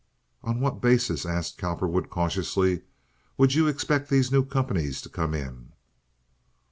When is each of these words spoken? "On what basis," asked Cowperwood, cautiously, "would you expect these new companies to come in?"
"On 0.43 0.59
what 0.59 0.81
basis," 0.81 1.27
asked 1.27 1.59
Cowperwood, 1.59 2.09
cautiously, 2.09 2.81
"would 3.37 3.53
you 3.53 3.67
expect 3.67 4.09
these 4.09 4.31
new 4.31 4.43
companies 4.43 4.99
to 5.03 5.09
come 5.09 5.35
in?" 5.35 5.73